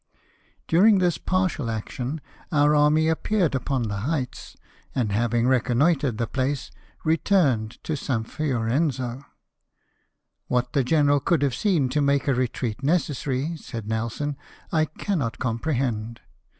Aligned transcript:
During 0.67 0.97
this 0.97 1.19
partial 1.19 1.69
action 1.69 2.21
our 2.51 2.73
army 2.73 3.07
appeared 3.07 3.53
upon 3.53 3.83
the 3.83 3.97
heights; 3.97 4.57
and 4.95 5.11
having 5.11 5.45
reconnoitred 5.47 6.17
the 6.17 6.25
place, 6.25 6.71
returiled 7.05 7.77
to 7.83 7.95
St. 7.95 8.27
J^iorenzo." 8.27 9.23
What 10.47 10.73
the 10.73 10.83
general 10.83 11.19
could 11.19 11.43
have 11.43 11.53
seen 11.53 11.87
to 11.89 12.01
make 12.01 12.27
a 12.27 12.33
retreat 12.33 12.81
necessary," 12.81 13.55
said 13.57 13.87
Nelson," 13.87 14.37
I 14.73 14.85
cannot 14.85 15.37
comprehend. 15.37 16.21